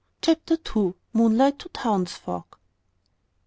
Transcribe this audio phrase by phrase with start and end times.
[0.19, 0.95] CHAPTER TWO.
[1.13, 2.57] MOONLIGHT TO TOWNSFOLK.